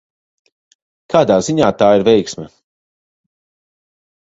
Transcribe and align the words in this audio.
Kādā 1.15 1.35
ziņā 1.49 1.69
tā 1.83 1.91
ir 1.99 2.07
veiksme? 2.09 2.49